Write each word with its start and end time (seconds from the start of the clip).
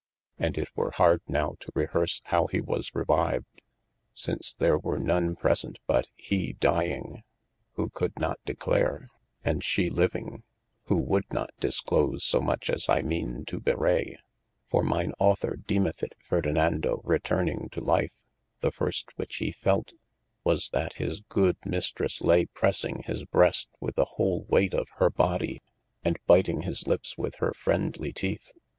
And 0.39 0.57
It 0.57 0.67
were 0.75 0.89
hard 0.89 1.21
nowe 1.27 1.57
to 1.59 1.71
rehearse 1.75 2.21
how 2.25 2.47
he 2.47 2.59
was 2.59 2.89
revyved, 2.95 3.61
since 4.15 4.51
there 4.55 4.75
were 4.79 4.97
none 4.97 5.35
presente 5.35 5.77
but 5.85 6.07
hee 6.15 6.53
dying, 6.53 7.21
(who 7.75 7.91
could 7.91 8.17
not 8.17 8.39
declare) 8.43 9.09
and 9.45 9.63
she 9.63 9.91
living, 9.91 10.41
who 10.85 10.95
would 10.95 11.31
not 11.31 11.51
disclose 11.59 12.23
so 12.23 12.41
much 12.41 12.67
as 12.71 12.89
I 12.89 13.03
meane 13.03 13.45
to 13.45 13.59
bewraye. 13.59 14.17
For 14.71 14.81
mine 14.81 15.13
audthor 15.21 15.55
dreameth 15.67 16.01
yt 16.01 16.13
Ferdenando 16.27 17.01
returning 17.03 17.69
to 17.73 17.79
life, 17.81 18.23
the 18.61 18.71
first 18.71 19.05
thing 19.09 19.13
which 19.17 19.35
he 19.35 19.51
felt, 19.51 19.93
was 20.43 20.71
yl 20.73 20.89
his 20.95 21.19
good 21.19 21.57
mistres 21.63 22.23
lay 22.23 22.47
pressing 22.47 23.03
his 23.03 23.23
brest 23.25 23.69
with 23.79 23.97
the 23.97 24.05
whole 24.05 24.45
weight 24.49 24.73
of 24.73 24.87
hir 24.97 25.11
g. 25.11 25.13
ee 25.13 25.17
433 25.21 25.61
THE 26.01 26.09
ADVENTURES 26.09 26.23
bodye, 26.27 26.41
& 26.41 26.43
byting 26.43 26.63
his 26.65 26.87
lips 26.87 27.15
with 27.19 27.35
hir 27.35 27.53
friendly 27.53 28.11
teeth. 28.11 28.51